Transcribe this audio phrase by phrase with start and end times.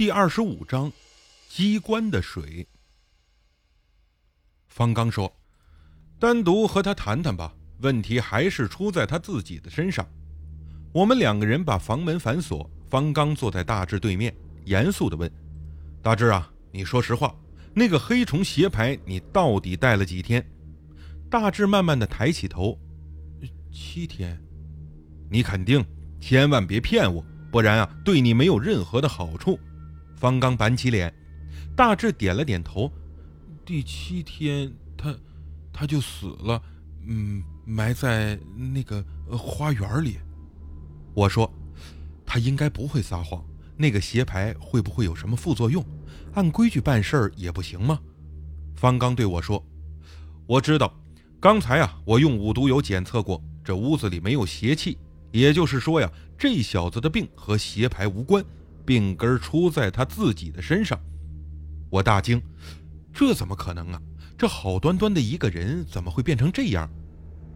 [0.00, 0.90] 第二十五章，
[1.50, 2.66] 机关的水。
[4.66, 5.30] 方刚说
[6.18, 10.08] ：“单独和他谈谈吧，问题还是出在他自己的身上。”
[10.94, 14.34] 我们两个人把房门反锁，方刚坐在大志对面，
[14.64, 15.30] 严肃地问
[16.00, 17.38] ：“大志啊，你说实话，
[17.74, 20.42] 那个黑虫鞋牌你到底戴了几天？”
[21.28, 22.74] 大志慢慢地抬起头
[23.70, 24.42] ：“七天。”
[25.30, 25.84] 你肯定，
[26.18, 29.60] 千万别骗我，不然啊，对你没有任何的好处。
[30.20, 31.10] 方刚板起脸，
[31.74, 32.92] 大致点了点头。
[33.64, 35.16] 第七天，他
[35.72, 36.62] 他就死了，
[37.06, 38.38] 嗯，埋在
[38.74, 40.18] 那个花园里。
[41.14, 41.50] 我说，
[42.26, 43.42] 他应该不会撒谎。
[43.78, 45.82] 那个鞋牌会不会有什么副作用？
[46.34, 47.98] 按规矩办事儿也不行吗？
[48.76, 49.64] 方刚对我说
[50.46, 50.94] ：“我知道，
[51.40, 54.98] 刚才啊，我用五毒油检测过，这屋子里没有邪气，
[55.32, 58.44] 也就是说呀，这小子的病和邪牌无关。”
[58.84, 60.98] 病根出在他自己的身上，
[61.90, 62.40] 我大惊，
[63.12, 64.00] 这怎么可能啊？
[64.36, 66.88] 这好端端的一个人，怎么会变成这样？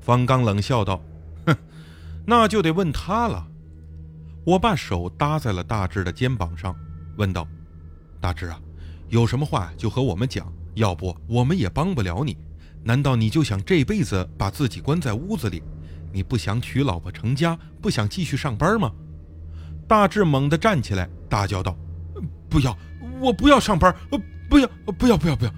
[0.00, 1.02] 方刚冷笑道
[1.46, 1.56] ：“哼，
[2.26, 3.46] 那就得问他了。”
[4.44, 6.76] 我把手搭在了大志的肩膀上，
[7.16, 7.48] 问道
[8.20, 8.60] ：“大志啊，
[9.08, 12.36] 有什么话就和我们讲，要不我们也帮不了你。
[12.82, 15.62] 难道你就想这辈子把自己关在屋子里？
[16.12, 18.92] 你不想娶老婆成家，不想继续上班吗？”
[19.88, 21.76] 大志猛地站起来，大叫道
[22.48, 22.78] ：“不要！
[23.18, 23.92] 我不要上班！
[24.48, 24.68] 不要！
[24.96, 25.16] 不要！
[25.16, 25.34] 不要！
[25.34, 25.52] 不要！”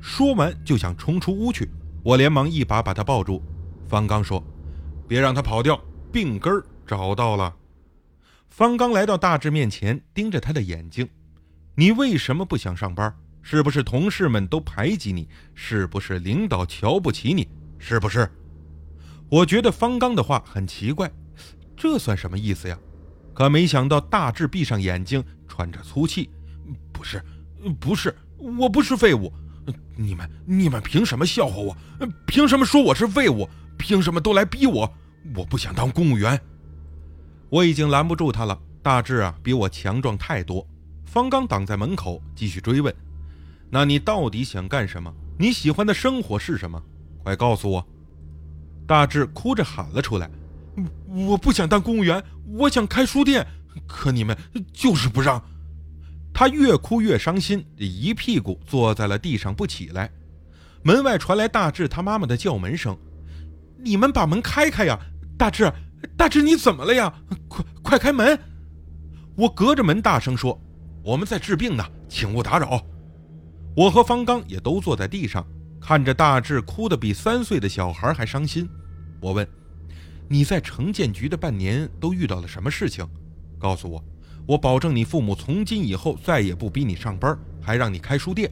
[0.00, 1.68] 说完就想冲出屋去。
[2.04, 3.42] 我连忙一把把他抱住。
[3.88, 4.40] 方刚说
[5.08, 5.76] ：“别让他跑掉，
[6.12, 7.52] 病根儿找到了。”
[8.48, 11.08] 方刚来到大志面前，盯着他的眼睛
[11.74, 13.12] ：“你为什么不想上班？
[13.42, 15.28] 是不是同事们都排挤你？
[15.52, 17.48] 是不是领导瞧不起你？
[17.76, 18.30] 是不是？”
[19.28, 21.10] 我觉得方刚的话很奇怪，
[21.76, 22.78] 这算什么意思呀？
[23.34, 26.30] 可没想到，大志闭上眼睛，喘着粗气
[26.92, 27.22] ：“不是，
[27.80, 29.32] 不是，我不是废物。
[29.96, 31.76] 你们，你们凭什么笑话我？
[32.26, 33.48] 凭什么说我是废物？
[33.78, 34.92] 凭什么都来逼我？
[35.34, 36.40] 我不想当公务员。”
[37.48, 38.58] 我已经拦不住他了。
[38.82, 40.66] 大志啊，比我强壮太多。
[41.04, 42.94] 方刚挡在门口，继续追问
[43.70, 45.12] ：“那你到底想干什么？
[45.38, 46.82] 你喜欢的生活是什么？
[47.22, 47.86] 快告诉我！”
[48.88, 50.28] 大志哭着喊了出来。
[51.06, 53.46] 我不想当公务员，我想开书店，
[53.86, 54.36] 可你们
[54.72, 55.42] 就是不让。
[56.34, 60.10] 他越哭越伤心，一屁股坐在了地上不起来。
[60.82, 62.96] 门外传来大志他妈妈的叫门声
[63.84, 64.98] ：“你们把门开开呀！
[65.36, 65.70] 大志，
[66.16, 67.12] 大志，你怎么了呀？
[67.48, 68.38] 快快开门！”
[69.36, 70.58] 我隔着门大声说
[71.04, 72.80] ：“我们在治病呢，请勿打扰。”
[73.76, 75.46] 我和方刚也都坐在地上，
[75.80, 78.66] 看着大志哭得比三岁的小孩还伤心。
[79.20, 79.46] 我问。
[80.28, 83.06] 你在城建局的半年都遇到了什么事情？
[83.58, 84.02] 告诉我，
[84.46, 88.50] 我保证你父母从今以后再也不逼你上班，还让你开书店。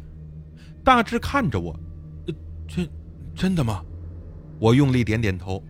[0.84, 1.78] 大志看着我，
[2.68, 2.88] 真
[3.34, 3.82] 真的吗？
[4.58, 5.64] 我用力点点头。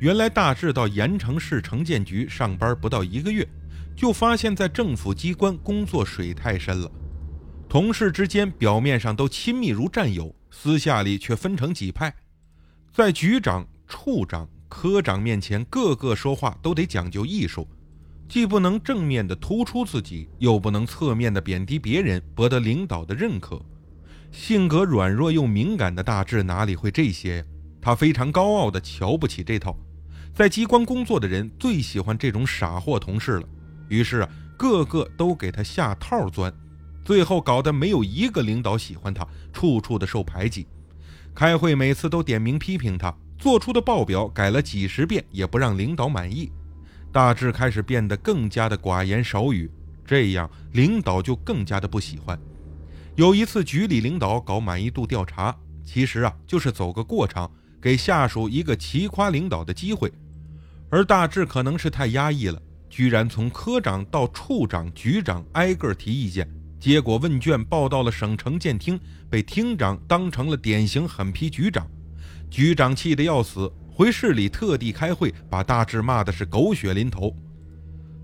[0.00, 3.46] 原来大志到盐城市城建局上班不到一个月，
[3.94, 6.90] 就发现，在政府机关工作水太深了，
[7.68, 12.14] 同事之间表面上都亲密如战友，私下里却分成几派，
[12.92, 14.48] 在局长、处长。
[14.70, 17.68] 科长面前，个个说话都得讲究艺术，
[18.28, 23.60] 既不能正面的突出自己，又不能侧面的贬低别人，博得领导的认可。
[24.30, 27.44] 性格软弱又敏感的大志哪里会这些呀？
[27.82, 29.76] 他非常高傲的瞧不起这套。
[30.32, 33.48] 在机关工作的人最喜欢这种傻货同事了，
[33.88, 36.54] 于是啊，个个都给他下套钻，
[37.04, 40.68] 最后搞得没有一个领导喜欢他，处处的受排挤。
[41.34, 43.12] 开会每次都点名批评他。
[43.40, 46.52] 做出的报表改了几十遍也不让领导满意，
[47.10, 49.70] 大致开始变得更加的寡言少语，
[50.04, 52.38] 这样领导就更加的不喜欢。
[53.16, 57.50] 有一次局里领导搞满意度调查，其实啊就是走个过场，
[57.80, 60.12] 给下属一个齐夸领导的机会。
[60.90, 62.60] 而大致可能是太压抑了，
[62.90, 66.46] 居然从科长到处长、局长挨个提意见，
[66.78, 69.00] 结果问卷报到了省城建厅，
[69.30, 71.86] 被厅长当成了典型狠批局长。
[72.50, 77.34] 局长气得要死，回市里特地开会，把大志骂的是狗血淋头。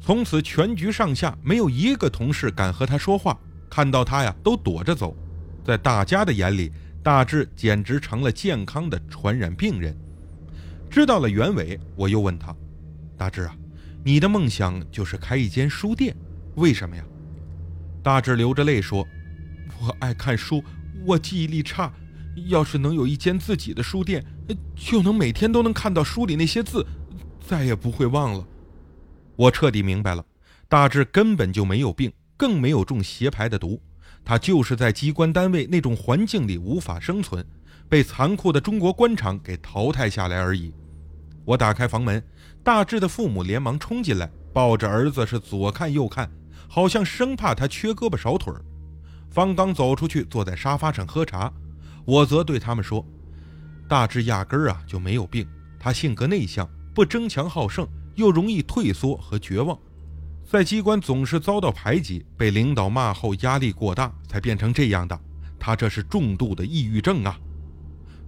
[0.01, 3.39] 从此，全局上下没有一个同事敢和他说话，
[3.71, 5.17] 看到他呀都躲着走。
[5.65, 9.97] 在大家的眼里，大志简直成了健康的传染病人。
[10.91, 12.55] 知道了原委，我又问他
[13.17, 13.57] ：“大志啊，
[14.05, 16.15] 你的梦想就是开一间书店，
[16.57, 17.05] 为什么呀？”
[18.03, 19.07] 大志流着泪说
[19.81, 20.63] ：“我爱看书，
[21.05, 21.93] 我记忆力差。”
[22.49, 24.25] 要是能有一间自己的书店，
[24.75, 26.87] 就能每天都能看到书里那些字，
[27.41, 28.47] 再也不会忘了。
[29.35, 30.25] 我彻底明白了，
[30.69, 33.81] 大志根本就没有病，更没有中邪牌的毒，
[34.25, 37.45] 他就是在机关单位那种环境里无法生存，
[37.89, 40.73] 被残酷的中国官场给淘汰下来而已。
[41.45, 42.23] 我打开房门，
[42.63, 46.31] 大志的父母连忙冲进来，抱着儿子是左看右看，
[46.69, 48.61] 好像生怕他缺胳膊少腿儿。
[49.31, 51.53] 方刚走出去，坐在沙发上喝茶，
[52.07, 53.05] 我则对他们说
[53.89, 55.47] ：“大志压根儿啊就没有病，
[55.79, 59.79] 他性格内向，不争强好胜，又容易退缩和绝望。”
[60.49, 65.21] 在机关总是遭到排挤，被领导骂后压力过大，才变成这样的。
[65.59, 67.37] 他这是重度的抑郁症啊！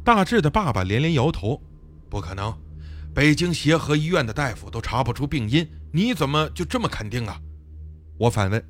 [0.02, 1.62] 大志的爸爸连连摇头
[2.10, 2.52] ：“不可能，
[3.14, 7.40] 北京协和医院的大夫都查不出病因，你怎么就这么肯定啊？”
[8.18, 8.68] 我反问：“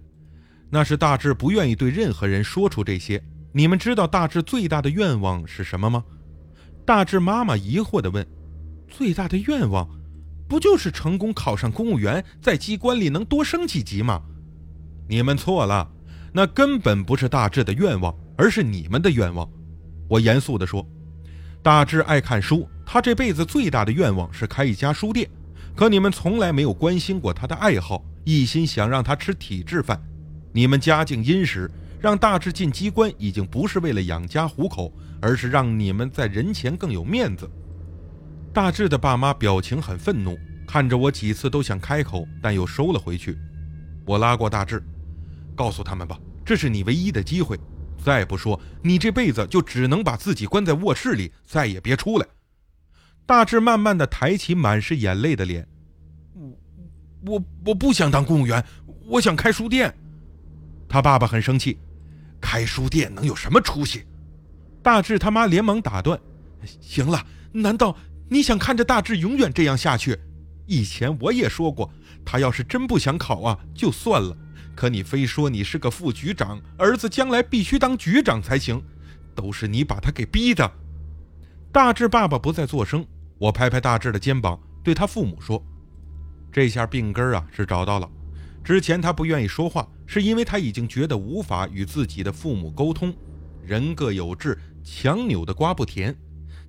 [0.69, 3.25] 那是大志不愿意对任何人说出这些。
[3.59, 6.05] 你们知道大志最大的愿望是什么吗？”
[6.87, 8.25] 大志妈妈疑惑地问
[8.87, 9.85] ：“最大的愿望？”
[10.49, 14.23] 不就是成功考上公务员，在机关里能多升几级吗？
[15.09, 15.91] 你们错了，
[16.33, 19.51] 那根本不是大志的愿望，而是你们的愿望。
[20.09, 20.87] 我严肃地说
[21.61, 25.29] ：“大志爱看书，他这辈子最大的愿望是开一家书店。
[25.75, 30.01] 可你们从来没有关心过他的爱好，一心想让他吃体制饭。
[30.53, 31.69] 你们家境殷实，
[32.01, 37.51] 让大志进机关已经不是为了养家糊口，而是让你们在人前更有面子。”
[38.55, 40.37] 大志的爸妈表情很愤怒，
[40.67, 43.37] 看着我几次都想开口，但又收了回去。
[44.07, 44.83] 我拉过大志，
[45.55, 47.59] 告诉他们吧，这是你唯一的机会，
[48.03, 52.27] 再不说，你这辈子就只能把自己关在卧室里，再也别出来。
[53.27, 55.69] 大志慢慢的抬起满是眼泪的脸，
[56.35, 56.57] 我
[57.27, 58.65] 我我不想当公务员，
[59.07, 59.95] 我想开书店。
[60.89, 61.79] 他爸爸很生气，
[62.41, 64.05] 开书店能有什么出息？
[64.83, 66.19] 大志他妈连忙打断，
[66.81, 67.97] 行了，难道？
[68.31, 70.19] 你想看着大志永远这样下去？
[70.67, 71.91] 以前我也说过，
[72.25, 74.37] 他要是真不想考啊，就算了。
[74.75, 78.83] 可你非说你是个副局长，儿子将来必须当局长才行，
[79.35, 80.71] 都是你把他给逼的。
[81.73, 83.05] 大志爸爸不再作声，
[83.39, 85.63] 我拍拍大志的肩膀，对他父母说
[86.53, 88.09] ：“这下病根啊是找到了。
[88.69, 93.15] 之前他不愿意说话，是因为他已经觉得无法与自己的父母沟通。
[93.63, 96.15] 人各有志，强扭的瓜不甜。”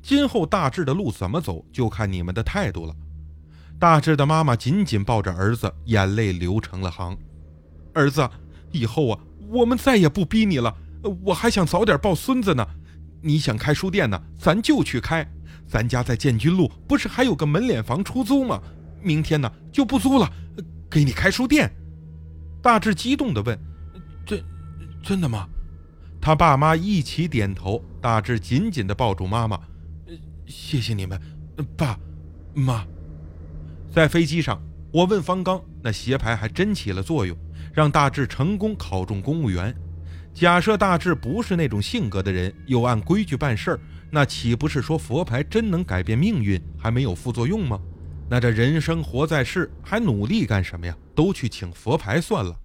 [0.01, 2.95] 今后大志的路怎么走，就看你们的态度了。
[3.77, 7.17] 大志的妈妈紧紧抱着儿子，眼泪流成了行。
[7.93, 8.25] 儿子，
[8.71, 9.19] 以后啊，
[9.49, 10.73] 我们再也不逼你了。
[11.25, 12.65] 我还想早点抱孙子呢。
[13.21, 15.29] 你想开书店呢，咱就去开。
[15.67, 18.61] 咱家在建军路，不是还有个门脸房出租吗？
[19.01, 20.31] 明天呢就不租了，
[20.89, 21.69] 给你开书店。
[22.61, 23.57] 大志激动地问
[24.25, 24.43] ：“真
[25.01, 25.47] 真的吗？”
[26.21, 27.83] 他爸妈一起点头。
[28.01, 29.59] 大志紧紧地抱住妈妈。
[30.45, 31.19] 谢谢你们，
[31.75, 31.97] 爸
[32.53, 32.85] 妈。
[33.91, 34.61] 在飞机上，
[34.91, 37.37] 我问方刚，那邪牌还真起了作用，
[37.73, 39.75] 让大志成功考中公务员。
[40.33, 43.79] 假设大志不是那种性格的人，又按规矩办事儿，
[44.09, 47.79] 那岂不是说佛牌真能改变命运，还没有副作用吗？
[48.31, 50.95] 那这人生活在世，还努力干什么呀？
[51.15, 52.55] 都去请佛牌算了。